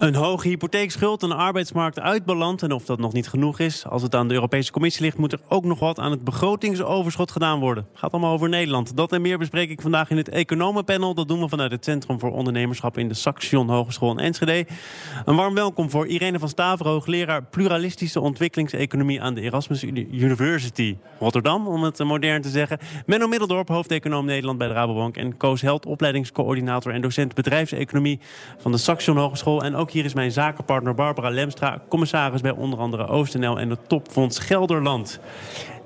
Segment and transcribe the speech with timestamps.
[0.00, 2.62] Een hoge hypotheekschuld, een arbeidsmarkt uitbalans.
[2.62, 5.32] En of dat nog niet genoeg is, als het aan de Europese Commissie ligt, moet
[5.32, 7.86] er ook nog wat aan het begrotingsoverschot gedaan worden.
[7.94, 8.96] Gaat allemaal over Nederland.
[8.96, 11.14] Dat en meer bespreek ik vandaag in het Economenpanel.
[11.14, 14.66] Dat doen we vanuit het Centrum voor Ondernemerschap in de Saxion Hogeschool in Enschede.
[15.24, 21.66] Een warm welkom voor Irene van Staver, hoogleraar pluralistische ontwikkelingseconomie aan de Erasmus University Rotterdam,
[21.66, 22.78] om het modern te zeggen.
[23.06, 25.16] Menno Middeldorp, hoofdeconoom Nederland bij de Rabobank.
[25.16, 28.20] En Koos Held, opleidingscoördinator en docent bedrijfseconomie
[28.58, 29.64] van de Saxion Hogeschool.
[29.64, 33.88] En ook hier is mijn zakenpartner Barbara Lemstra, commissaris bij onder andere OostNL en het
[33.88, 35.20] Topfonds Gelderland.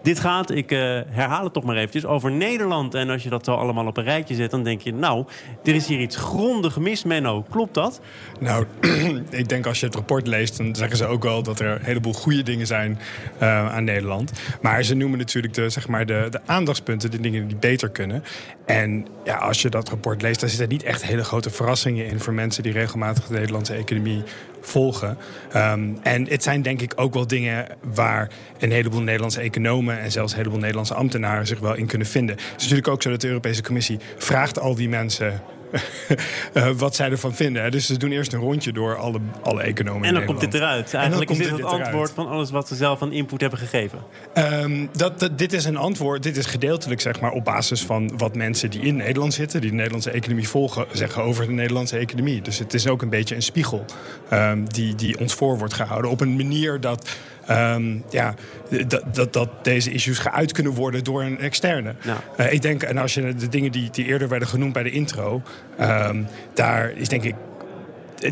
[0.05, 2.95] Dit gaat, ik uh, herhaal het toch maar eventjes, over Nederland.
[2.95, 4.93] En als je dat zo allemaal op een rijtje zet, dan denk je...
[4.93, 5.25] nou,
[5.63, 7.43] er is hier iets grondig mis, Menno.
[7.51, 8.01] Klopt dat?
[8.41, 8.67] Nou,
[9.31, 10.57] ik denk als je het rapport leest...
[10.57, 12.99] dan zeggen ze ook wel dat er een heleboel goede dingen zijn
[13.43, 14.33] uh, aan Nederland.
[14.63, 18.25] Maar ze noemen natuurlijk de, zeg maar de, de aandachtspunten, de dingen die beter kunnen.
[18.67, 22.21] En ja, als je dat rapport leest, dan zitten niet echt hele grote verrassingen in...
[22.21, 24.23] voor mensen die regelmatig de Nederlandse economie
[24.67, 25.19] volgen.
[25.57, 30.13] Um, en het zijn denk ik ook wel dingen waar een heleboel Nederlandse economen en
[30.13, 32.37] zelfs een heleboel Nederlandse ambtenaren zich wel in kunnen vinden.
[32.37, 35.43] Het is natuurlijk ook zo dat de Europese Commissie vraagt al die mensen
[36.55, 37.71] uh, wat zij ervan vinden.
[37.71, 40.09] Dus ze doen eerst een rondje door alle, alle economen.
[40.09, 40.95] En dan komt dit eruit.
[40.95, 43.99] Eigenlijk is dit het antwoord van alles wat ze zelf aan input hebben gegeven.
[44.35, 46.23] Um, dat, dat, dit is een antwoord.
[46.23, 49.71] Dit is gedeeltelijk zeg maar, op basis van wat mensen die in Nederland zitten, die
[49.71, 52.43] de Nederlandse economie volgen, zeggen over de Nederlandse economie.
[52.43, 53.85] Dus het is ook een beetje een spiegel
[54.33, 56.11] um, die, die ons voor wordt gehouden.
[56.11, 57.17] Op een manier dat.
[57.51, 58.35] Um, ja,
[58.87, 61.95] dat, dat, dat, deze issues geuit kunnen worden door een externe.
[62.05, 62.19] Nou.
[62.41, 64.91] Uh, ik denk, en als je de dingen die, die eerder werden genoemd bij de
[64.91, 65.43] intro,
[65.81, 67.35] um, daar is denk ik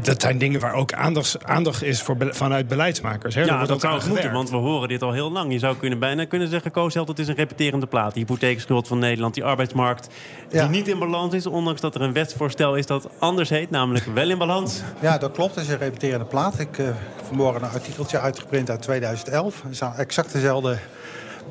[0.00, 3.34] dat zijn dingen waar ook aandacht, aandacht is voor, vanuit beleidsmakers.
[3.34, 3.42] Hè?
[3.42, 5.52] Ja, dat zou het moeten, want we horen dit al heel lang.
[5.52, 8.14] Je zou kunnen bijna kunnen zeggen, Koos het is een repeterende plaat.
[8.14, 10.08] Die hypotheekschuld van Nederland, die arbeidsmarkt...
[10.48, 10.68] die ja.
[10.68, 13.70] niet in balans is, ondanks dat er een wetsvoorstel is dat anders heet.
[13.70, 14.80] Namelijk wel in balans.
[15.00, 15.54] Ja, dat klopt.
[15.54, 16.58] Het is een repeterende plaat.
[16.58, 16.94] Ik heb uh,
[17.26, 19.62] vanmorgen een artikeltje uitgeprint uit 2011.
[19.68, 20.78] Er staan exact dezelfde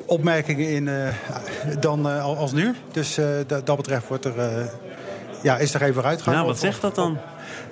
[0.05, 1.07] opmerkingen in uh,
[1.79, 2.75] dan uh, als nu.
[2.91, 4.69] Dus dat betreft wordt er,
[5.43, 6.35] ja, is er even vooruitgang.
[6.35, 7.17] Nou, wat zegt dat dan?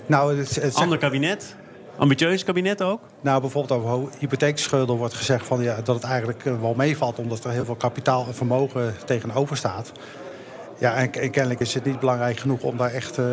[0.05, 1.55] Nou, het, het Ander kabinet?
[1.97, 3.01] Ambitieus kabinet ook?
[3.21, 7.19] Nou, bijvoorbeeld over hypotheekschulden wordt gezegd van, ja, dat het eigenlijk wel meevalt...
[7.19, 9.91] omdat er heel veel kapitaal en vermogen tegenover staat.
[10.77, 13.25] Ja, en, en kennelijk is het niet belangrijk genoeg om daar echt uh,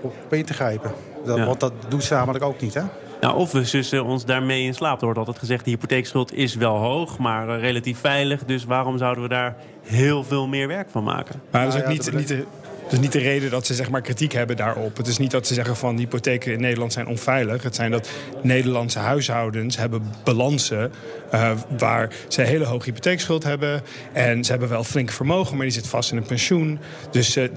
[0.00, 0.92] op in te grijpen.
[1.24, 1.44] Dat, ja.
[1.44, 2.82] Want dat doet ze namelijk ook niet, hè?
[3.20, 4.98] Nou, of we zussen ons daarmee in slaap.
[4.98, 8.44] Er wordt altijd gezegd, de hypotheekschuld is wel hoog, maar uh, relatief veilig.
[8.44, 11.42] Dus waarom zouden we daar heel veel meer werk van maken?
[11.50, 12.46] Maar dat is ook nou, ja, niet, niet,
[12.90, 14.96] dus niet de reden dat ze zeg maar, kritiek hebben daarop.
[14.96, 17.62] Het is niet dat ze zeggen van hypotheken in Nederland zijn onveilig.
[17.62, 18.08] Het zijn dat
[18.42, 20.92] Nederlandse huishoudens hebben balansen
[21.34, 23.82] uh, waar ze een hele hoge hypotheekschuld hebben.
[24.12, 26.78] En ze hebben wel flink vermogen, maar die zit vast in een pensioen.
[27.10, 27.48] Dus uh,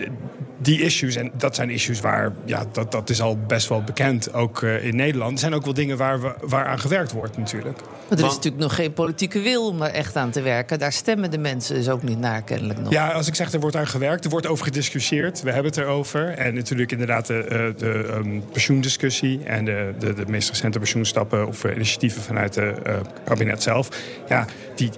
[0.63, 4.33] die issues, en dat zijn issues waar, ja, dat, dat is al best wel bekend,
[4.33, 5.31] ook uh, in Nederland.
[5.31, 7.77] Er zijn ook wel dingen waar, we, waar aan gewerkt wordt natuurlijk.
[8.09, 10.79] Maar er is natuurlijk nog geen politieke wil om er echt aan te werken.
[10.79, 12.91] Daar stemmen de mensen dus ook niet naar, kennelijk nog.
[12.91, 15.41] Ja, als ik zeg er wordt aan gewerkt, er wordt over gediscussieerd.
[15.41, 16.29] We hebben het erover.
[16.29, 21.63] En natuurlijk inderdaad de, de um, pensioendiscussie en de, de, de meest recente pensioenstappen of
[21.63, 23.89] initiatieven vanuit het uh, kabinet zelf.
[24.29, 24.89] Ja, die,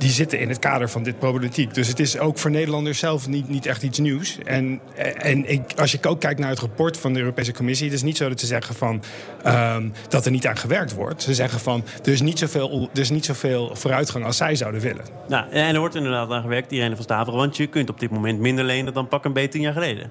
[0.00, 1.74] die zitten in het kader van dit problematiek.
[1.74, 4.38] Dus het is ook voor Nederlanders zelf niet, niet echt iets nieuws.
[4.44, 4.80] En,
[5.16, 7.86] en ik, als je ook kijkt naar het rapport van de Europese Commissie...
[7.86, 9.02] het is niet zo dat ze zeggen van,
[9.46, 11.22] um, dat er niet aan gewerkt wordt.
[11.22, 14.80] Ze zeggen van, er is, niet zoveel, er is niet zoveel vooruitgang als zij zouden
[14.80, 15.04] willen.
[15.28, 17.38] Nou, en er wordt inderdaad aan gewerkt, Irene van Staveren...
[17.38, 20.10] want je kunt op dit moment minder lenen dan pak een beetje tien jaar geleden.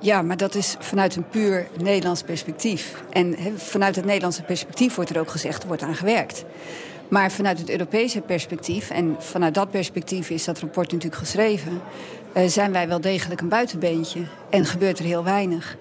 [0.00, 3.02] Ja, maar dat is vanuit een puur Nederlands perspectief.
[3.10, 5.62] En he, vanuit het Nederlandse perspectief wordt er ook gezegd...
[5.62, 6.44] er wordt aan gewerkt.
[7.08, 11.80] Maar vanuit het Europese perspectief, en vanuit dat perspectief is dat rapport natuurlijk geschreven,
[12.36, 14.20] uh, zijn wij wel degelijk een buitenbeentje.
[14.50, 15.76] En gebeurt er heel weinig.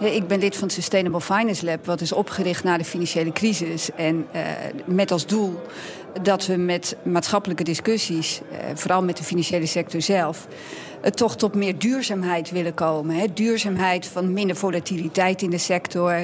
[0.00, 3.90] Ik ben lid van het Sustainable Finance Lab, wat is opgericht na de financiële crisis.
[3.94, 4.40] En uh,
[4.84, 5.60] met als doel
[6.22, 10.46] dat we met maatschappelijke discussies, uh, vooral met de financiële sector zelf,
[11.14, 13.16] toch tot meer duurzaamheid willen komen.
[13.16, 13.26] Hè?
[13.32, 16.18] Duurzaamheid van minder volatiliteit in de sector,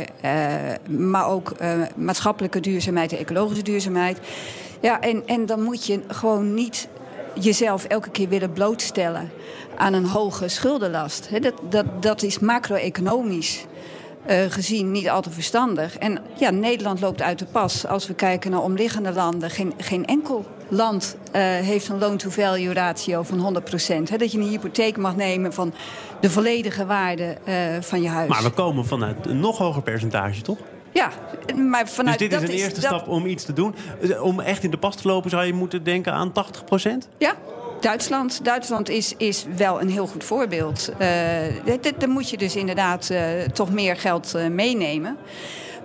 [0.89, 1.53] maar ook
[1.95, 4.19] maatschappelijke duurzaamheid en ecologische duurzaamheid.
[4.81, 6.89] Ja, en, en dan moet je gewoon niet
[7.35, 9.31] jezelf elke keer willen blootstellen
[9.77, 11.29] aan een hoge schuldenlast.
[11.43, 13.65] Dat, dat, dat is macro-economisch.
[14.31, 15.99] Uh, gezien niet al te verstandig.
[15.99, 17.87] En ja, Nederland loopt uit de pas.
[17.87, 23.23] Als we kijken naar omliggende landen, geen, geen enkel land uh, heeft een loan-to-value ratio
[23.23, 24.19] van 100 procent.
[24.19, 25.75] Dat je een hypotheek mag nemen van
[26.21, 28.29] de volledige waarde uh, van je huis.
[28.29, 30.59] Maar we komen vanuit een nog hoger percentage, toch?
[30.93, 31.11] Ja,
[31.57, 33.75] maar vanuit Dus dit is een eerste stap om iets te doen.
[34.23, 37.09] Om echt in de pas te lopen zou je moeten denken aan 80 procent?
[37.19, 37.35] Ja,
[37.83, 38.45] Duitsland.
[38.45, 40.91] Duitsland is, is wel een heel goed voorbeeld.
[40.93, 40.99] Uh,
[41.99, 43.21] daar moet je dus inderdaad uh,
[43.53, 45.17] toch meer geld uh, meenemen.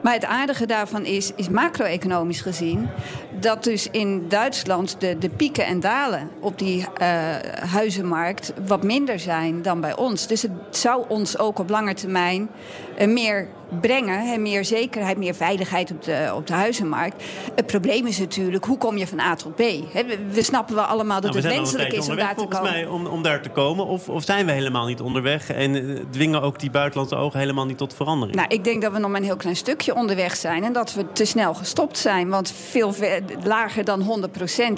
[0.04, 2.90] Maar het aardige daarvan is, is macro-economisch gezien...
[3.40, 6.86] dat dus in Duitsland de, de pieken en dalen op die uh,
[7.72, 8.54] huizenmarkt...
[8.68, 10.28] wat minder zijn dan bij ons.
[10.28, 12.50] Dus het zou ons ook op lange termijn
[13.00, 13.48] uh, meer
[13.82, 14.28] brengen.
[14.28, 17.24] Hè, meer zekerheid, meer veiligheid op de, op de huizenmarkt.
[17.56, 19.60] Het probleem is natuurlijk, hoe kom je van A tot B?
[19.94, 22.72] Hè, we, we, snappen wel allemaal dat nou, het wenselijk is om daar te komen.
[22.72, 23.86] Mij, om, om daar te komen.
[23.86, 27.66] Of, of zijn we helemaal niet onderweg en uh, dwingen ook die buitenlandse ogen helemaal
[27.66, 28.38] niet tot verandering?
[28.38, 30.94] Nou, ik denk dat we nog maar een heel klein stukje onderweg zijn en dat
[30.94, 32.30] we te snel gestopt zijn.
[32.30, 32.94] Want veel
[33.44, 34.30] lager dan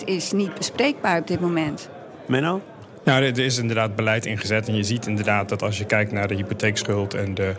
[0.02, 1.90] 100% is niet bespreekbaar op dit moment.
[2.26, 2.62] Menno?
[3.04, 4.68] Nou, er is inderdaad beleid ingezet.
[4.68, 7.54] En je ziet inderdaad dat als je kijkt naar de hypotheekschuld en de,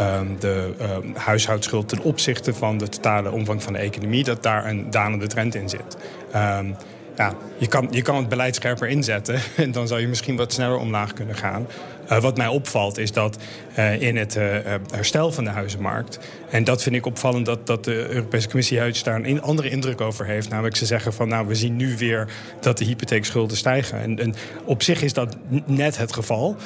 [0.00, 4.66] um, de um, huishoudschuld ten opzichte van de totale omvang van de economie, dat daar
[4.66, 5.96] een dalende trend in zit.
[6.34, 6.76] Um,
[7.16, 10.52] ja, je kan, je kan het beleid scherper inzetten en dan zou je misschien wat
[10.52, 11.66] sneller omlaag kunnen gaan.
[12.10, 13.38] Uh, wat mij opvalt is dat
[13.78, 14.44] uh, in het uh,
[14.90, 16.18] herstel van de huizenmarkt...
[16.50, 20.00] en dat vind ik opvallend dat, dat de Europese Commissie juist daar een andere indruk
[20.00, 20.48] over heeft.
[20.48, 22.28] Namelijk ze zeggen van nou we zien nu weer
[22.60, 24.00] dat de hypotheekschulden stijgen.
[24.00, 26.56] En, en op zich is dat net het geval.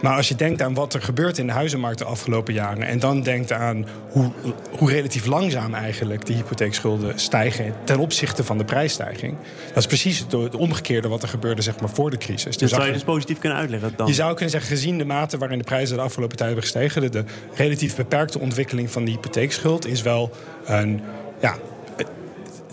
[0.00, 2.82] maar als je denkt aan wat er gebeurt in de huizenmarkt de afgelopen jaren...
[2.82, 4.30] en dan denkt aan hoe,
[4.78, 7.74] hoe relatief langzaam eigenlijk die hypotheekschulden stijgen...
[7.84, 9.36] ten opzichte van de prijsstijging.
[9.68, 12.56] Dat is precies het, het omgekeerde wat er gebeurde zeg maar, voor de crisis.
[12.56, 14.06] Dus zou je dus positief kunnen uitleggen dan?
[14.06, 17.02] Je zou kunnen zeggen, gezien de mate waarin de prijzen de afgelopen tijd hebben gestegen...
[17.02, 17.24] de, de
[17.54, 20.30] relatief beperkte ontwikkeling van die hypotheekschuld is wel
[20.64, 21.00] een...
[21.40, 21.56] Ja,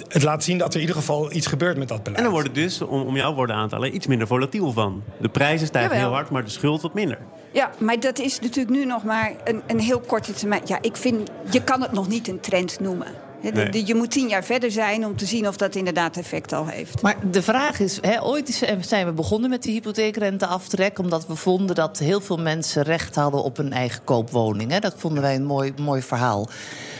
[0.07, 2.17] het laat zien dat er in ieder geval iets gebeurt met dat beleid.
[2.17, 4.71] En dan wordt het dus, om, om jouw woorden aan te halen, iets minder volatiel
[4.71, 5.03] van.
[5.17, 6.07] De prijzen stijgen Jawel.
[6.07, 7.17] heel hard, maar de schuld wat minder.
[7.51, 10.61] Ja, maar dat is natuurlijk nu nog maar een, een heel korte termijn.
[10.65, 13.07] Ja, ik vind, je kan het nog niet een trend noemen.
[13.41, 13.85] Nee.
[13.85, 17.01] Je moet tien jaar verder zijn om te zien of dat inderdaad effect al heeft.
[17.01, 20.99] Maar de vraag is, hè, ooit zijn we begonnen met die hypotheekrenteaftrek...
[20.99, 24.71] omdat we vonden dat heel veel mensen recht hadden op een eigen koopwoning.
[24.71, 24.79] Hè.
[24.79, 26.49] Dat vonden wij een mooi, mooi verhaal.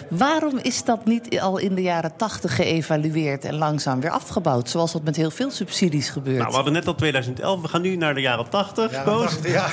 [0.10, 4.70] Waarom is dat niet al in de jaren tachtig geëvalueerd en langzaam weer afgebouwd?
[4.70, 6.38] Zoals dat met heel veel subsidies gebeurt.
[6.38, 8.92] Nou, we hadden net al 2011, we gaan nu naar de jaren 80.
[8.92, 9.70] Ja,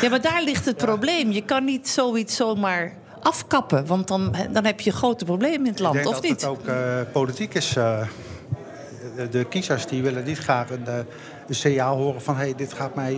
[0.00, 1.30] ja, maar daar ligt het probleem.
[1.30, 2.92] Je kan niet zoiets zomaar
[3.24, 3.86] afkappen?
[3.86, 6.30] Want dan, dan heb je grote problemen in het land, Ik of niet?
[6.30, 6.40] niet?
[6.40, 7.76] Dat het ook uh, politiek is.
[7.76, 8.00] Uh,
[9.30, 10.94] de kiezers die willen niet graag een, uh,
[11.48, 12.36] een signaal horen van...
[12.36, 13.16] hey, dit gaat mij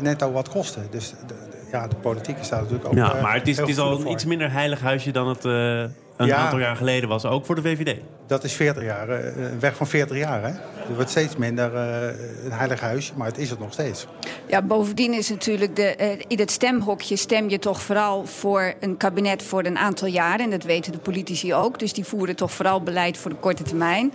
[0.00, 0.86] netto wat kosten.
[0.90, 1.34] Dus de,
[1.72, 4.10] ja, de politiek is daar natuurlijk ook Ja, maar het is, het is al een
[4.10, 5.92] iets minder heilig huisje dan het een
[6.26, 7.24] ja, aantal jaar geleden was.
[7.24, 8.00] Ook voor de VVD.
[8.28, 9.08] Dat is 40 jaar.
[9.08, 10.48] Een weg van 40 jaar, hè?
[10.88, 14.06] Er wordt steeds minder uh, een heilig huisje, maar het is het nog steeds.
[14.46, 18.96] Ja, bovendien is natuurlijk de, uh, in het stemhokje stem je toch vooral voor een
[18.96, 20.44] kabinet voor een aantal jaren.
[20.44, 21.78] En dat weten de politici ook.
[21.78, 24.12] Dus die voeren toch vooral beleid voor de korte termijn.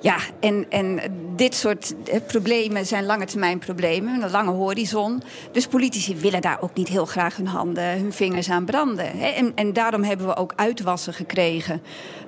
[0.00, 1.00] Ja, en, en
[1.36, 1.94] dit soort
[2.26, 5.22] problemen zijn lange termijn problemen, een lange horizon.
[5.52, 9.20] Dus politici willen daar ook niet heel graag hun handen, hun vingers aan branden.
[9.20, 11.82] En, en daarom hebben we ook uitwassen gekregen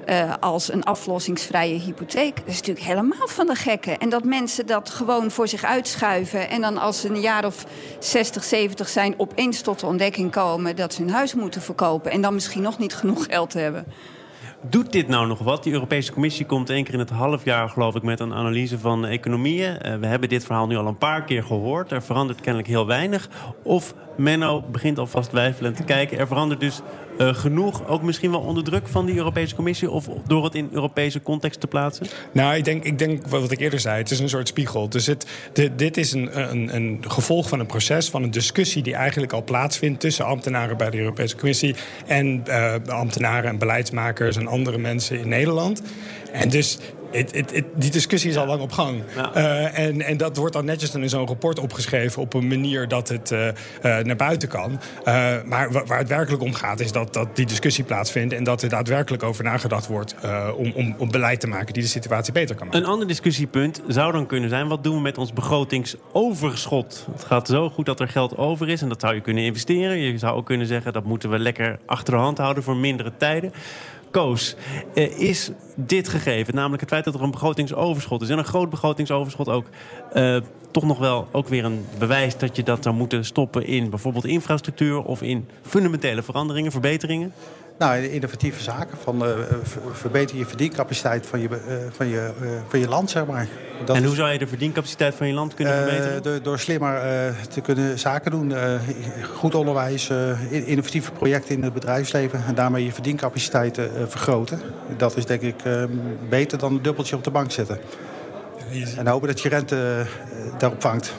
[0.09, 2.37] uh, als een aflossingsvrije hypotheek.
[2.37, 3.99] Dat is natuurlijk helemaal van de gekken.
[3.99, 7.65] En dat mensen dat gewoon voor zich uitschuiven en dan als ze een jaar of
[7.99, 12.21] 60, 70 zijn, opeens tot de ontdekking komen dat ze hun huis moeten verkopen en
[12.21, 13.87] dan misschien nog niet genoeg geld hebben.
[14.69, 15.63] Doet dit nou nog wat?
[15.63, 18.79] Die Europese Commissie komt één keer in het half jaar, geloof ik, met een analyse
[18.79, 19.71] van economieën.
[19.71, 21.93] Uh, we hebben dit verhaal nu al een paar keer gehoord.
[21.93, 23.29] Er verandert kennelijk heel weinig.
[23.63, 26.19] Of Menno begint alvast twijfelend te kijken.
[26.19, 26.81] Er verandert dus
[27.19, 29.91] uh, genoeg, ook misschien wel onder druk van die Europese Commissie...
[29.91, 32.07] of door het in Europese context te plaatsen?
[32.33, 34.89] Nou, ik denk, ik denk wat ik eerder zei, het is een soort spiegel.
[34.89, 38.83] Dus het, de, dit is een, een, een gevolg van een proces, van een discussie...
[38.83, 41.75] die eigenlijk al plaatsvindt tussen ambtenaren bij de Europese Commissie...
[42.07, 45.83] en uh, ambtenaren en beleidsmakers en andere mensen in Nederland.
[46.33, 46.79] En dus
[47.75, 49.03] die discussie is al lang op gang.
[49.17, 49.37] Ja.
[49.37, 52.23] Uh, en, en dat wordt dan netjes dan in zo'n rapport opgeschreven...
[52.23, 53.53] op een manier dat het uh, uh,
[53.83, 54.81] naar buiten kan.
[55.45, 58.35] maar waar het werkelijk om gaat is dat, dat die discussie plaatsvindt...
[58.35, 60.15] en dat er daadwerkelijk over nagedacht wordt...
[60.57, 62.83] om, om, om beleid te maken die de situatie beter kan maken.
[62.83, 64.69] Een ander discussiepunt zou dan kunnen zijn...
[64.69, 67.07] wat doen we met ons begrotingsoverschot?
[67.13, 69.99] Het gaat zo goed dat er geld over is en dat zou je kunnen investeren.
[69.99, 72.63] Je zou ook kunnen zeggen dat moeten we lekker achter de hand houden...
[72.63, 73.53] voor mindere tijden.
[74.13, 74.57] Koos,
[74.95, 78.29] uh, is dit gegeven, namelijk het feit dat er een begrotingsoverschot is...
[78.29, 79.67] en een groot begrotingsoverschot ook...
[80.73, 84.25] Toch nog wel ook weer een bewijs dat je dat zou moeten stoppen in bijvoorbeeld
[84.25, 87.33] infrastructuur of in fundamentele veranderingen, verbeteringen?
[87.79, 88.99] Nou, innovatieve zaken.
[88.99, 89.31] Van, uh,
[89.93, 93.49] verbeter je verdiencapaciteit van je, uh, van, je, uh, van je land, zeg maar.
[93.85, 96.23] Dat en hoe zou je de verdiencapaciteit van je land kunnen verbeteren?
[96.23, 97.01] Door, door slimmer
[97.49, 98.53] te kunnen zaken doen.
[99.35, 100.11] goed onderwijs,
[100.51, 102.45] innovatieve projecten in het bedrijfsleven.
[102.47, 104.61] En daarmee je verdiencapaciteit vergroten.
[104.97, 105.63] Dat is denk ik
[106.29, 107.79] beter dan een dubbeltje op de bank zetten.
[108.97, 110.07] En hopen dat je rente
[110.59, 111.13] daarop vangt.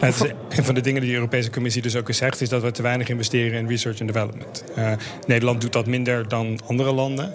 [0.00, 0.12] Nou,
[0.48, 2.40] een van de dingen die de Europese Commissie dus ook eens zegt...
[2.40, 4.64] is dat we te weinig investeren in research en development.
[4.78, 4.92] Uh,
[5.26, 7.34] Nederland doet dat minder dan andere landen.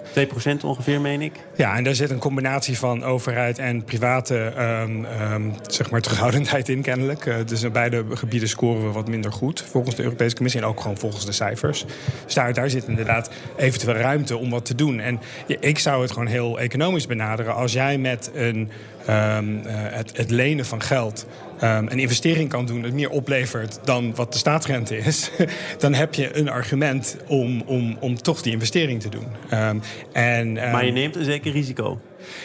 [0.64, 1.32] ongeveer, meen ik?
[1.56, 6.68] Ja, en daar zit een combinatie van overheid en private um, um, zeg maar terughoudendheid
[6.68, 7.26] in, kennelijk.
[7.26, 10.60] Uh, dus in beide gebieden scoren we wat minder goed, volgens de Europese Commissie...
[10.60, 11.84] en ook gewoon volgens de cijfers.
[12.24, 15.00] Dus daar, daar zit inderdaad eventueel ruimte om wat te doen.
[15.00, 17.54] En ja, ik zou het gewoon heel economisch benaderen.
[17.54, 18.70] Als jij met een
[19.08, 21.26] um, uh, het, het, lenen van geld
[21.64, 22.82] um, een investering kan doen...
[22.82, 25.30] dat meer oplevert dan wat de staatsrente is...
[25.78, 29.26] dan heb je een argument om, om, om toch die investering te doen.
[29.52, 32.00] Um, en, maar je neemt een zeker risico.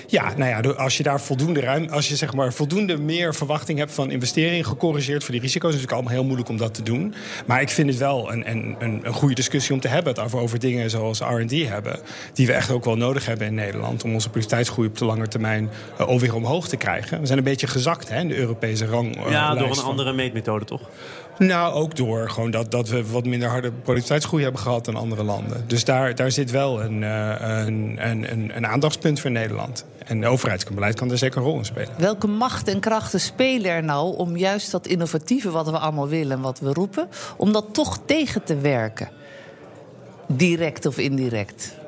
[0.08, 3.80] Ja, nou ja, als je daar voldoende ruim, als je zeg maar voldoende meer verwachting
[3.80, 6.84] hebt van investering, gecorrigeerd voor die risico's, is het allemaal heel moeilijk om dat te
[6.84, 7.14] doen.
[7.46, 10.14] Maar ik vind het wel een, een, een, een goede discussie om te hebben.
[10.14, 12.00] Het over, over dingen zoals RD hebben,
[12.34, 15.28] die we echt ook wel nodig hebben in Nederland om onze productiviteitsgroei op de lange
[15.28, 15.70] termijn
[16.02, 17.20] uh, weer omhoog te krijgen.
[17.20, 19.26] We zijn een beetje gezakt hè, in de Europese rang.
[19.26, 20.82] Uh, ja, door een andere meetmethode toch?
[21.40, 25.24] Nou, ook door gewoon dat, dat we wat minder harde productiviteitsgroei hebben gehad dan andere
[25.24, 25.64] landen.
[25.68, 29.86] Dus daar, daar zit wel een, uh, een, een, een aandachtspunt voor Nederland.
[30.06, 31.90] En overheidsbeleid kan daar zeker een rol in spelen.
[31.98, 36.38] Welke macht en krachten spelen er nou om juist dat innovatieve wat we allemaal willen
[36.38, 39.10] en wat we roepen, om dat toch tegen te werken?
[40.28, 41.79] Direct of indirect?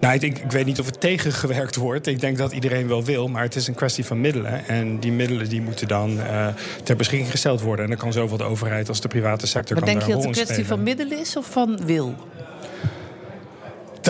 [0.00, 2.06] Nou, ik, ik weet niet of het tegengewerkt wordt.
[2.06, 4.68] Ik denk dat iedereen wel wil, maar het is een kwestie van middelen.
[4.68, 6.46] En die middelen die moeten dan uh,
[6.84, 7.84] ter beschikking gesteld worden.
[7.84, 9.76] En dan kan zowel de overheid als de private sector.
[9.76, 12.14] Maar kan denk je dat het een kwestie van middelen is of van wil?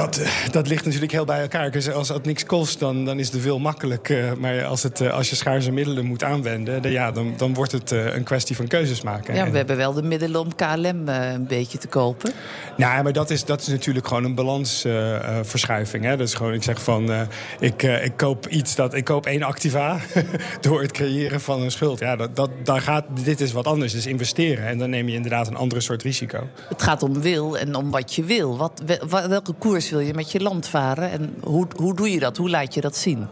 [0.01, 1.93] Dat, dat ligt natuurlijk heel bij elkaar.
[1.95, 4.09] Als het niks kost, dan, dan is de wil makkelijk.
[4.09, 6.83] Uh, maar als, het, uh, als je schaarse middelen moet aanwenden...
[6.83, 9.35] Dan, ja, dan, dan wordt het een kwestie van keuzes maken.
[9.35, 12.33] Ja, we hebben wel de middelen om KLM een beetje te kopen.
[12.77, 16.09] Nou, maar dat is, dat is natuurlijk gewoon een balansverschuiving.
[16.09, 17.11] dat is gewoon, ik zeg van...
[17.59, 18.95] ik, ik koop iets dat...
[18.95, 19.99] Ik koop één activa
[20.61, 21.99] door het creëren van een schuld.
[21.99, 23.93] Ja, dat, dat, dan gaat, dit is wat anders.
[23.93, 24.67] Dus investeren.
[24.67, 26.49] En dan neem je inderdaad een andere soort risico.
[26.69, 28.57] Het gaat om wil en om wat je wil.
[28.57, 28.83] Wat,
[29.29, 31.11] welke koers wil je met je land varen?
[31.11, 32.37] En hoe, hoe doe je dat?
[32.37, 33.27] Hoe laat je dat zien?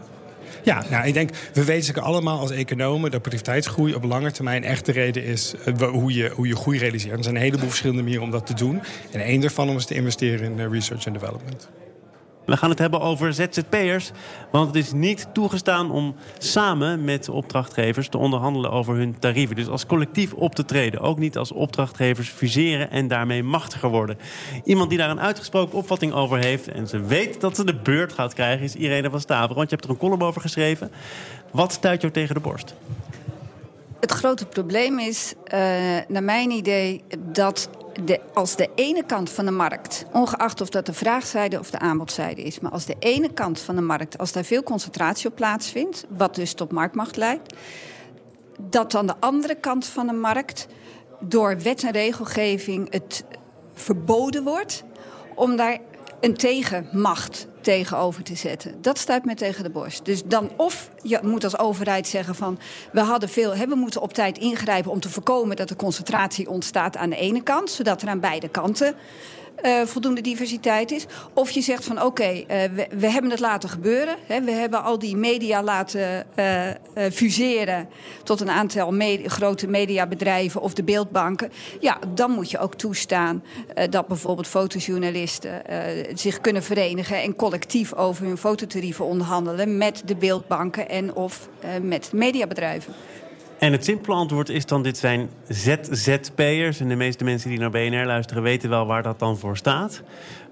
[0.63, 4.85] Ja, nou, ik denk, we weten allemaal als economen dat productiviteitsgroei op lange termijn echt
[4.85, 7.17] de reden is uh, hoe, je, hoe je groei realiseert.
[7.17, 8.81] Er zijn een heleboel verschillende manieren om dat te doen.
[9.11, 11.69] En één daarvan is te investeren in uh, research en development.
[12.49, 14.11] We gaan het hebben over ZZP'ers.
[14.51, 19.55] Want het is niet toegestaan om samen met opdrachtgevers te onderhandelen over hun tarieven.
[19.55, 20.99] Dus als collectief op te treden.
[20.99, 24.17] Ook niet als opdrachtgevers fuseren en daarmee machtiger worden.
[24.63, 28.13] Iemand die daar een uitgesproken opvatting over heeft en ze weet dat ze de beurt
[28.13, 29.55] gaat krijgen, is Irene van Staveren.
[29.55, 30.91] Want je hebt er een column over geschreven.
[31.51, 32.75] Wat stuit jou tegen de borst?
[33.99, 35.51] Het grote probleem is, uh,
[36.07, 37.69] naar mijn idee, dat
[38.05, 41.79] de, als de ene kant van de markt, ongeacht of dat de vraagzijde of de
[41.79, 45.35] aanbodzijde is, maar als de ene kant van de markt, als daar veel concentratie op
[45.35, 47.53] plaatsvindt, wat dus tot marktmacht leidt,
[48.59, 50.67] dat dan de andere kant van de markt
[51.19, 53.23] door wet en regelgeving het
[53.73, 54.83] verboden wordt
[55.35, 55.79] om daar
[56.21, 58.81] een tegenmacht tegenover te zetten.
[58.81, 60.05] Dat stuit me tegen de borst.
[60.05, 62.59] Dus dan of je moet als overheid zeggen van...
[62.91, 65.55] we hadden veel, we moeten op tijd ingrijpen om te voorkomen...
[65.55, 67.71] dat er concentratie ontstaat aan de ene kant...
[67.71, 68.95] zodat er aan beide kanten
[69.63, 71.05] uh, voldoende diversiteit is.
[71.33, 72.45] Of je zegt van oké, uh,
[72.91, 74.15] we, hebben het laten gebeuren.
[74.25, 76.67] Hè, we hebben al die media laten uh,
[77.11, 77.89] fuseren
[78.23, 78.93] tot een aantal
[79.25, 81.51] grote mediabedrijven of de beeldbanken.
[81.79, 83.43] Ja, dan moet je ook toestaan
[83.89, 85.61] dat bijvoorbeeld fotojournalisten
[86.13, 91.49] zich kunnen verenigen en collectief over hun fototarieven onderhandelen met de beeldbanken en of
[91.81, 92.93] met mediabedrijven.
[93.59, 96.79] En het simpele antwoord is dan: dit zijn ZZP'ers.
[96.79, 100.01] En de meeste mensen die naar BNR luisteren weten wel waar dat dan voor staat.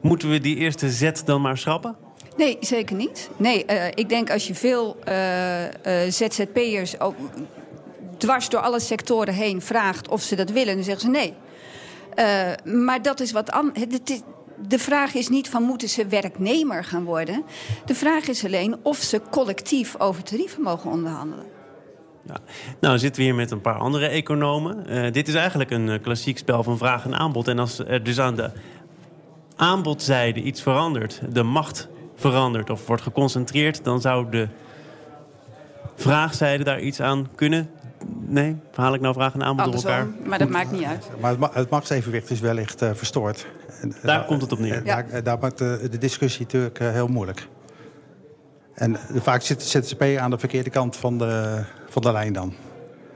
[0.02, 1.96] Moeten we die eerste Z dan maar schrappen?
[2.38, 3.30] Nee, zeker niet.
[3.38, 5.70] Nee, uh, ik denk als je veel uh, uh,
[6.10, 7.16] ZZP'ers ook
[8.18, 11.34] dwars door alle sectoren heen vraagt of ze dat willen, dan zeggen ze nee.
[12.84, 13.80] maar dat is wat anders.
[14.68, 17.44] De vraag is niet van moeten ze werknemer gaan worden.
[17.86, 21.57] De vraag is alleen of ze collectief over tarieven mogen onderhandelen.
[22.28, 22.36] Ja.
[22.80, 24.84] Nou, zitten we hier met een paar andere economen.
[24.90, 27.48] Uh, dit is eigenlijk een uh, klassiek spel van vraag en aanbod.
[27.48, 28.52] En als er dus aan de
[29.56, 34.48] aanbodzijde iets verandert, de macht verandert of wordt geconcentreerd, dan zou de
[35.96, 37.70] vraagzijde daar iets aan kunnen
[38.28, 38.56] Nee?
[38.72, 40.08] Verhaal ik nou vraag en aanbod door elkaar?
[40.26, 41.10] Maar dat maakt niet uit.
[41.20, 43.48] Maar het, ma- het machtsevenwicht is wellicht eh, verstoord.
[43.82, 44.86] En, eh, Daar komt het op neer.
[44.86, 45.04] Ja.
[45.12, 47.48] daar, daar maakt de, de discussie natuurlijk eh, heel moeilijk.
[48.78, 52.54] En vaak zit de ZZP aan de verkeerde kant van de, van de lijn dan.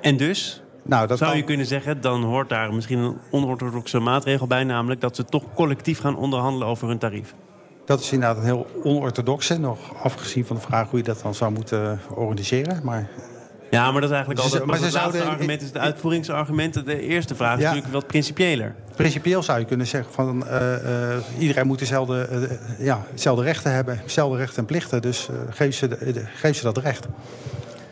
[0.02, 4.00] En dus Nou, dat zou kan- je kunnen zeggen, dan hoort daar misschien een onorthodoxe
[4.00, 7.34] maatregel bij, namelijk dat ze toch collectief gaan onderhandelen over hun tarief.
[7.86, 11.36] Dat is inderdaad een heel onorthodoxe, nog afgezien van de vraag hoe je dat dan
[11.36, 12.80] zou moeten organiseren.
[12.84, 13.08] Maar
[13.70, 16.86] Ja, maar dat is eigenlijk altijd maar het ze laatste zouden- argument, is het uitvoeringsargument.
[16.86, 17.68] De eerste vraag is Ja.
[17.68, 18.76] natuurlijk wat principiëler.
[19.02, 23.72] Principieel zou je kunnen zeggen van eh, eh, iedereen moet dezelfde, eh, ja, dezelfde rechten
[23.74, 25.02] hebben, dezelfde rechten en plichten.
[25.02, 27.06] Dus geef, ze de- geef ze dat recht.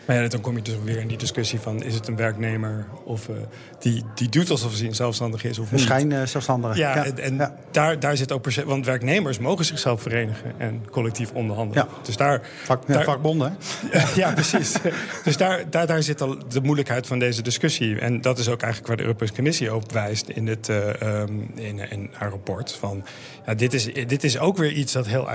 [0.09, 1.83] Maar ja, dan kom je dus weer in die discussie van...
[1.83, 3.35] is het een werknemer of, eh,
[3.79, 6.77] die, die doet alsof hij zelfstandig is of Een schijn eh, zelfstandige.
[6.77, 7.55] Ja, en, en ja.
[7.71, 8.45] Daar, daar zit ook...
[8.65, 11.87] Want werknemers mogen zichzelf verenigen en collectief onderhandelen.
[11.89, 11.97] Ja.
[12.03, 12.41] Dus daar...
[12.63, 13.57] Vak, ja, daar- vakbonden.
[13.85, 13.99] hè?
[14.21, 14.75] ja, precies.
[15.23, 17.99] dus daar, daar, daar zit al de moeilijkheid van deze discussie.
[17.99, 21.33] En dat is ook eigenlijk waar de Europese Commissie op wijst in, dit, eh, ehm,
[21.55, 22.71] in, in haar rapport.
[22.71, 23.05] Van,
[23.45, 25.29] ja, dit, is, dit is ook weer iets dat heel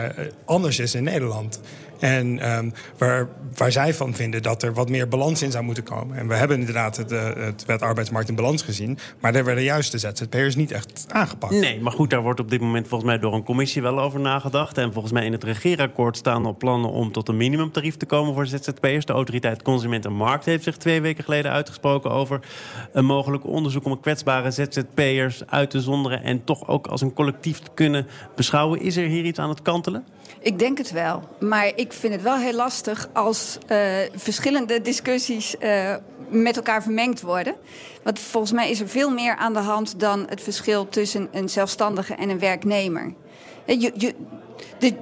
[0.45, 1.61] anders is in Nederland.
[2.05, 5.85] En ehm, waar, waar zij van vinden dat er wat meer balans in zou moeten
[5.85, 6.17] komen.
[6.17, 8.99] En we hebben inderdaad het, eh, het wet arbeidsmarkt in balans gezien.
[9.21, 11.53] Maar daar werden juist de ZZP'ers niet echt aangepakt.
[11.53, 14.21] Nee, maar goed, daar wordt op dit moment volgens mij door een commissie wel over
[14.21, 14.79] nagedacht.
[14.79, 18.35] En volgens mij in het regeerakkoord staan al plannen om tot een minimumtarief te komen
[18.35, 19.05] voor ZZP'ers.
[19.05, 22.41] De autoriteit Consument en Markt heeft zich twee weken geleden uitgesproken over
[22.93, 27.59] een mogelijk onderzoek om kwetsbare ZZP'ers uit te zonderen en toch ook als een collectief
[27.59, 28.81] te kunnen beschouwen.
[28.81, 30.05] Is er hier iets aan het kantelen?
[30.41, 31.23] Ik denk het wel.
[31.41, 33.79] Maar ik vind het wel heel lastig als eh,
[34.15, 34.44] verschillende
[34.83, 35.95] discussies eh,
[36.29, 37.55] met elkaar vermengd worden.
[38.03, 41.49] Want volgens mij is er veel meer aan de hand dan het verschil tussen een
[41.49, 43.15] zelfstandige en een werknemer.
[43.67, 44.15] Je, je,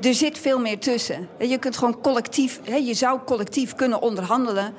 [0.01, 1.29] er, zit veel meer tussen.
[1.39, 4.75] Je kunt gewoon collectief, je zou collectief kunnen onderhandelen.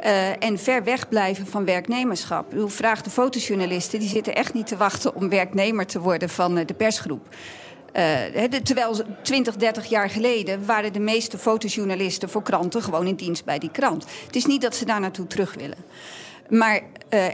[0.00, 2.54] eh, en ver weg blijven van werknemerschap.
[2.54, 6.58] U vraagt de fotojournalisten, die zitten echt niet te wachten om werknemer te worden van
[6.58, 7.28] eh, de persgroep.
[7.94, 13.14] Eh, terwijl ze 20, 30 jaar geleden waren de meeste fotojournalisten voor kranten gewoon in
[13.14, 14.06] dienst bij die krant.
[14.26, 15.78] Het is niet dat ze daar naartoe terug willen.
[16.48, 17.24] Maar eh,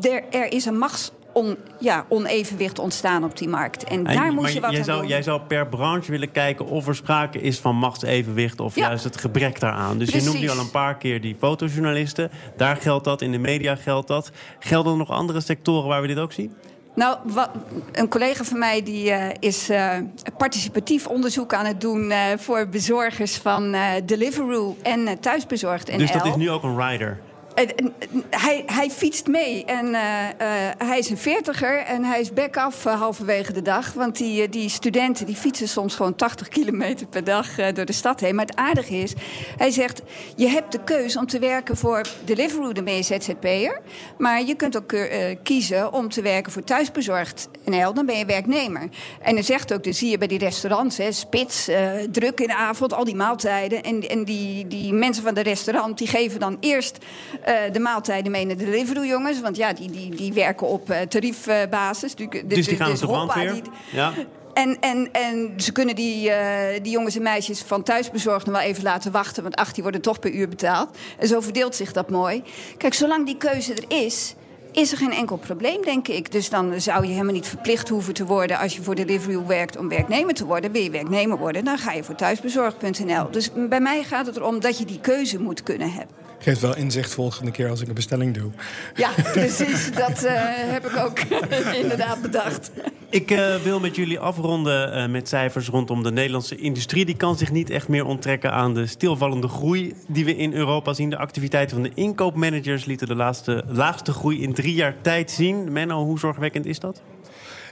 [0.00, 3.84] er, er is een machts on, ja, onevenwicht ontstaan op die markt.
[3.84, 5.08] En daar moet je wat jij aan zou, doen.
[5.08, 8.86] jij zou per branche willen kijken of er sprake is van machtsevenwicht of Ja.
[8.86, 9.98] juist het gebrek daaraan.
[9.98, 10.58] Dus je noemt nu Precies.
[10.58, 12.30] al een paar keer die fotojournalisten.
[12.56, 14.30] Daar geldt dat, in de media geldt dat.
[14.58, 16.54] Gelden er nog andere sectoren waar we dit ook zien?
[16.94, 17.50] Nou, wat,
[17.92, 19.96] een collega van mij die, eh, is eh,
[20.36, 25.98] participatief onderzoek aan het doen eh, voor bezorgers van Deliveroo en Thuisbezorgd NL.
[25.98, 27.20] Dus dat is nu ook een rider.
[27.54, 27.94] En- en
[28.30, 32.86] hij, hij fietst mee en eh, eh, hij is een veertiger en hij is back-af
[32.86, 33.92] eh, halverwege de dag.
[33.92, 37.84] Want die, eh, die studenten die fietsen soms gewoon 80 kilometer per dag eh, door
[37.84, 38.34] de stad heen.
[38.34, 39.12] Maar het aardige is,
[39.56, 40.02] hij zegt,
[40.36, 43.80] je hebt de keuze om te werken voor Deliveroo, ben je ZZP'er.
[44.18, 48.24] Maar je kunt ook eh, kiezen om te werken voor Thuisbezorgd NL, dan ben je
[48.24, 48.88] werknemer.
[49.22, 52.46] En hij zegt ook, dat zie je bij die restaurants, hè, spits, eh, druk in
[52.46, 53.82] de avond, al die maaltijden.
[53.82, 56.98] En, en die, die mensen van de restaurant, die geven dan eerst
[57.41, 57.41] eh,
[57.72, 59.40] de maaltijden mee naar de Deliveroo-jongens.
[59.40, 62.14] Want ja, die, die, die werken op eh, tariefbasis.
[62.14, 63.52] Dus, Dus die gaan de hoppa, brandweer?
[63.52, 64.12] die- Ja.
[64.54, 68.64] en, en, en ze kunnen die, eh, die jongens en meisjes van thuisbezorgd nog wel
[68.64, 69.42] even laten wachten.
[69.42, 70.96] Want ach, die worden toch per uur betaald.
[71.18, 72.42] En zo verdeelt zich dat mooi.
[72.76, 74.34] Kijk, zolang die keuze er is,
[74.72, 76.32] is er geen enkel probleem, denk ik.
[76.32, 78.58] Dus dan zou je helemaal niet verplicht hoeven te worden...
[78.58, 80.72] als je voor Deliveroo werkt om werknemer te worden.
[80.72, 83.30] Wil je werknemer worden, dan ga je voor thuisbezorgd.nl.
[83.30, 86.16] Dus bij mij gaat het erom dat je die keuze moet kunnen hebben.
[86.42, 88.50] Geeft wel inzicht volgende keer als ik een bestelling doe.
[88.94, 89.92] Ja, precies.
[89.92, 91.18] Dat eh, heb ik ook
[91.82, 92.70] inderdaad bedacht.
[93.10, 97.04] Ik eh, wil met jullie afronden eh, met cijfers rondom de Nederlandse industrie.
[97.04, 100.92] Die kan zich niet echt meer onttrekken aan de stilvallende groei die we in Europa
[100.92, 101.10] zien.
[101.10, 105.72] De activiteiten van de inkoopmanagers lieten de laatste, laagste groei in drie jaar tijd zien.
[105.72, 107.02] Menno, hoe zorgwekkend is dat?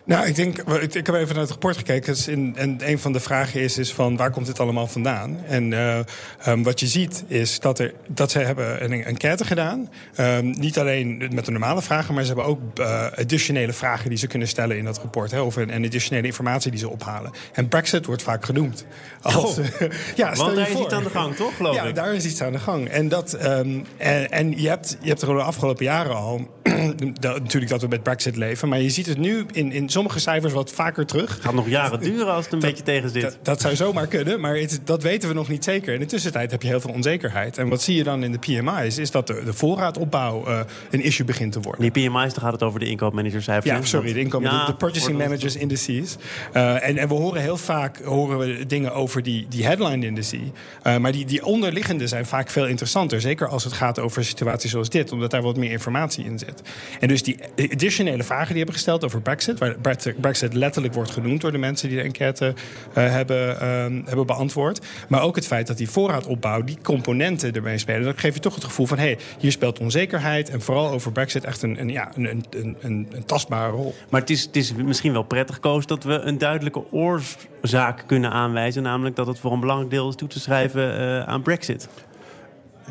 [0.04, 2.12] Nou, ik denk, ik, ik heb even naar het rapport gekeken.
[2.12, 5.38] Dus in, en een van de vragen is, is van waar komt dit allemaal vandaan?
[5.46, 5.98] En eh,
[6.38, 9.90] ehm, wat je ziet is dat, er, dat ze hebben een enquête gedaan.
[10.14, 14.18] Ehm, niet alleen met de normale vragen, maar ze hebben ook eh, additionele vragen die
[14.18, 15.30] ze kunnen stellen in dat rapport.
[15.30, 17.30] Hè, of een, en additionele informatie die ze ophalen.
[17.52, 18.84] En Brexit wordt vaak genoemd.
[19.22, 19.56] Als,
[20.16, 20.84] ja, stel Want daar is voor.
[20.84, 21.94] iets aan de gang, toch, geloof ja, ik?
[21.94, 22.88] daar is iets aan de gang.
[22.88, 26.48] En, dat, ehm, en, en je, hebt, je hebt er de afgelopen jaren al...
[27.20, 28.68] dat- natuurlijk dat we met Brexit leven.
[28.68, 31.38] Maar je ziet het nu in, in sommige cijfers wat vaker terug.
[31.40, 33.22] Gaat nog jaren duren als het een beetje tegen zit.
[33.22, 35.94] Dat, dat zou zomaar kunnen, maar het, dat weten we nog niet zeker.
[35.94, 37.58] In de tussentijd heb je heel veel onzekerheid.
[37.58, 38.98] En wat zie je dan in de PMI's?
[38.98, 41.92] Is dat de, de voorraadopbouw uh, een issue begint te worden.
[41.92, 43.74] Die PMI's, dan gaat het over de inkoopmanagerscijfers.
[43.74, 46.16] Ja, sorry, de, inkomen, ja, de, de, purchasing managers indices.
[46.54, 50.38] Uh, en, en, we horen heel vaak horen we dingen over die, die headline indices.
[50.86, 53.20] Uh, maar die, die onderliggende zijn vaak veel interessanter.
[53.20, 56.62] Zeker als het gaat over situaties zoals dit, omdat daar wat meer informatie in zit.
[57.00, 59.79] En dus die additionele vragen die hebben gesteld over Brexit, waar
[60.20, 63.58] Brexit letterlijk wordt genoemd door de mensen die de enquête uh, hebben, uh,
[64.06, 64.86] hebben beantwoord.
[65.08, 68.54] Maar ook het feit dat die voorraadopbouw, die componenten ermee spelen, dat geeft je toch
[68.54, 71.88] het gevoel van hé, hey, hier speelt onzekerheid en vooral over Brexit echt een, een,
[71.88, 73.94] ja, een, een, een, tastbare rol.
[74.08, 78.30] Maar het is, het is misschien wel prettig, Koos, dat we een duidelijke oorzaak kunnen
[78.30, 81.88] aanwijzen, namelijk dat het voor een belangrijk deel is toe te schrijven uh, aan Brexit.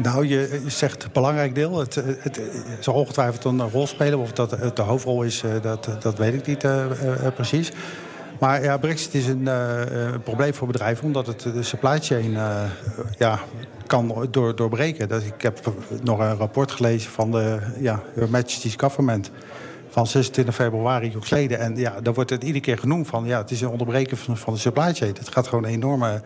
[0.02, 1.80] Nou, je zegt belangrijk deel.
[1.80, 2.40] Het, het, het,
[2.80, 4.20] zal ongetwijfeld een rol spelen.
[4.20, 6.68] Of dat het de hoofdrol is, eh, dat, dat weet ik niet
[7.34, 7.72] precies.
[8.40, 9.50] Maar ja, Brexit is een
[10.24, 11.06] probleem voor bedrijven...
[11.06, 12.32] omdat het de supply chain
[13.18, 13.40] ja,
[13.88, 15.10] kan door, doorbreken.
[15.10, 19.32] Dus ik heb nog een rapport gelezen van de ja, Her Majesty's Government
[19.90, 21.60] van 26 februari geleden.
[21.60, 23.26] En ja, daar wordt het iedere keer genoemd van...
[23.26, 25.16] ja, het is een onderbreken van, van de supply chain.
[25.18, 26.22] Het gaat gewoon een enorme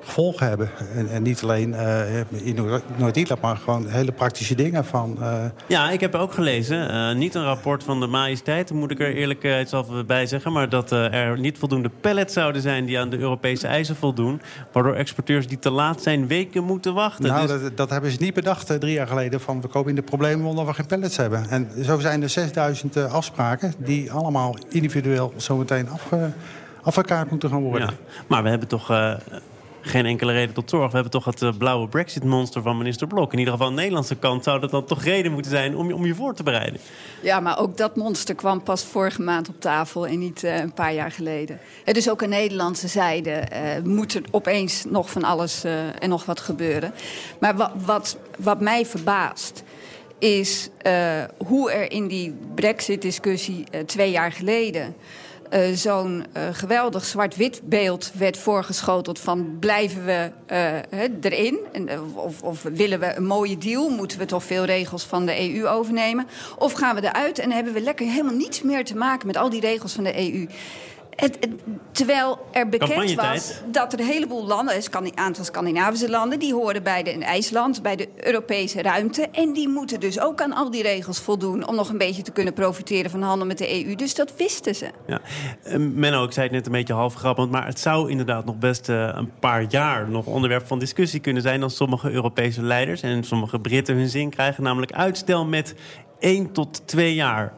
[0.00, 0.70] gevolgen hebben.
[0.94, 2.56] En, en niet alleen uh, in
[2.96, 4.84] Noord-Ierland, maar gewoon hele praktische dingen.
[4.84, 5.44] Van, uh...
[5.66, 6.90] Ja, ik heb ook gelezen.
[6.90, 10.52] Uh, niet een rapport van de majesteit, moet ik er eerlijkheidshalve bij zeggen.
[10.52, 14.40] Maar dat er niet voldoende pallets zouden zijn die aan de Europese eisen voldoen.
[14.72, 17.26] Waardoor exporteurs die te laat zijn weken moeten wachten.
[17.26, 17.60] Nou, dus...
[17.60, 19.40] dat, dat, hebben ze niet bedacht drie jaar geleden.
[19.40, 21.50] Van we komen in de problemen omdat we geen pallets hebben.
[21.50, 26.32] En zo zijn er 6000 afspraken die allemaal individueel zometeen afge
[26.82, 27.88] afgekaart moeten gaan worden.
[27.88, 29.14] Ja, maar we hebben toch uh,
[29.80, 30.86] geen enkele reden tot zorg.
[30.86, 33.32] We hebben toch het uh, blauwe Brexit-monster van minister Blok.
[33.32, 35.88] In ieder geval aan de Nederlandse kant zou dat dan toch reden moeten zijn om
[35.88, 36.80] je, om je voor te bereiden.
[37.22, 40.72] Ja, maar ook dat monster kwam pas vorige maand op tafel en niet uh, een
[40.72, 41.58] paar jaar geleden.
[41.84, 45.64] En dus ook aan Nederlandse zijde uh, moet er opeens nog van alles
[45.98, 46.94] en nog wat gebeuren.
[47.38, 49.62] Maar wat, wat, wat mij verbaast
[50.18, 50.68] is
[51.46, 54.94] hoe er in die Brexit-discussie twee jaar geleden
[55.50, 61.58] uh, zo'n uh, geweldig zwart-wit beeld werd voorgeschoteld van blijven we uh, erin?
[61.72, 65.54] En, of, of, willen we een mooie deal, moeten we toch veel regels van de
[65.54, 66.26] EU overnemen?
[66.58, 69.50] Of gaan we eruit en hebben we lekker helemaal niets meer te maken met al
[69.50, 70.46] die regels van de EU.
[71.20, 71.50] Het, het,
[71.92, 76.82] terwijl er bekend was dat er een heleboel landen, een aantal Scandinavische landen, die horen
[76.82, 79.28] bij de in IJsland, bij de Europese ruimte.
[79.32, 82.30] En die moeten dus ook aan al die regels voldoen om nog een beetje te
[82.30, 83.94] kunnen profiteren van de handel met de EU.
[83.94, 84.90] Dus dat wisten ze.
[85.06, 85.20] Ja.
[85.78, 88.88] Menno, ik zei het net een beetje half grappend, maar het zou inderdaad nog best
[88.88, 93.24] uh, een paar jaar nog onderwerp van discussie kunnen zijn als sommige Europese leiders en
[93.24, 95.74] sommige Britten hun zin krijgen, namelijk uitstel met
[96.18, 97.52] één tot twee jaar.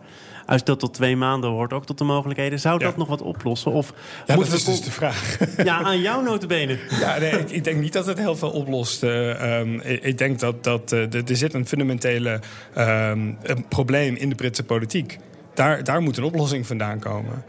[0.52, 2.60] Uitstel tot twee maanden hoort ook tot de mogelijkheden.
[2.60, 3.72] Zou dat nog wat oplossen?
[3.72, 3.92] Of
[4.26, 5.38] ja, dat is dus de vraag.
[5.64, 6.78] Ja, aan jouw notenbenen.
[7.00, 9.02] Ja, nee, ik, ik, denk niet dat het heel veel oplost.
[9.02, 12.40] Uh, um, ik, ik, denk dat, dat uh, er zit een fundamentele
[12.78, 15.18] um, een probleem in de Britse politiek
[15.54, 17.44] daar, daar moet een oplossing vandaan komen.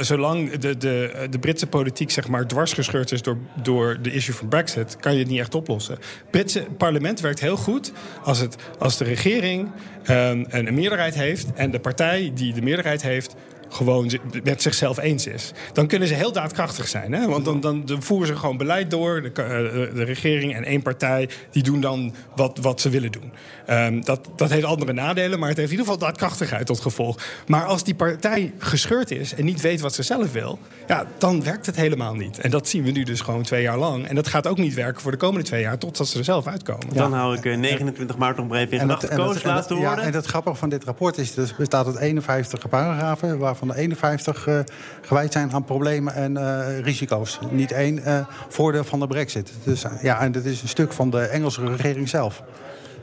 [0.00, 4.48] Zolang de, de, de Britse politiek zeg maar, dwarsgescheurd is door, door de issue van
[4.48, 5.94] Brexit, kan je het niet echt oplossen.
[5.94, 9.70] Het Britse parlement werkt heel goed als, het, als de regering
[10.10, 13.34] um, een meerderheid heeft en de partij die de meerderheid heeft
[13.72, 14.10] gewoon
[14.44, 15.52] met zichzelf eens is.
[15.72, 17.12] Dan kunnen ze heel daadkrachtig zijn.
[17.12, 17.26] Hè?
[17.26, 19.22] Want dan, dan, voeren ze gewoon beleid door.
[19.22, 23.32] De, eh, de, regering en één partij die doen dan wat, wat ze willen doen.
[23.70, 27.18] Um, dat, dat heeft andere nadelen, maar het heeft in ieder geval daadkrachtigheid tot gevolg.
[27.46, 30.58] Maar als die partij gescheurd is en niet weet wat ze zelf wil...
[30.86, 32.38] Ja, dan werkt het helemaal niet.
[32.38, 34.06] En dat zien we nu dus gewoon twee jaar lang.
[34.06, 35.78] En dat gaat ook niet werken voor de komende twee jaar...
[35.78, 36.94] totdat ze er zelf uitkomen.
[36.94, 39.16] Dan hou ik 29 maart nog even in gedachten.
[39.16, 39.98] Koos, laatste woorden.
[39.98, 41.36] Ja, en het grappige van dit rapport is...
[41.36, 43.38] er bestaat uit 51 paragrafen...
[43.38, 44.58] waarvan van de 51 uh,
[45.00, 47.38] gewijd zijn aan problemen en uh, risico's.
[47.50, 49.52] Niet één uh, voordeel van de brexit.
[49.64, 52.42] Dus, ja, en dat is een stuk van de Engelse regering zelf.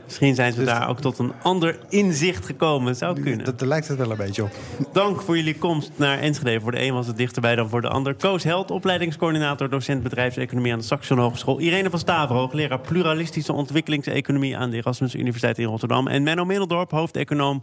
[0.04, 2.96] Misschien zijn ze dus, daar ook tot een ander inzicht gekomen.
[2.96, 3.56] Zou kunnen.
[3.56, 4.50] Daar lijkt het wel een beetje op.
[4.92, 6.60] Dank voor jullie komst naar Enschede.
[6.60, 8.14] Voor de een was het dichterbij dan voor de ander.
[8.14, 11.58] Koos Held, opleidingscoördinator, docent bedrijfseconomie aan de Saxion Hogeschool.
[11.58, 16.08] Irene van Staver, hoogleraar pluralistische ontwikkelingseconomie aan de Erasmus Universiteit in Rotterdam.
[16.08, 17.62] En Menno Middeldorp, hoofdeconoom.